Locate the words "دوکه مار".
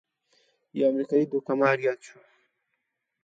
1.31-1.77